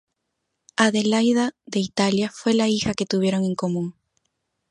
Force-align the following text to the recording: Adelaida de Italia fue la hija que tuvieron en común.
Adelaida 0.77 1.53
de 1.67 1.77
Italia 1.79 2.31
fue 2.33 2.55
la 2.55 2.67
hija 2.67 2.95
que 2.95 3.05
tuvieron 3.05 3.45
en 3.45 3.53
común. 3.53 3.93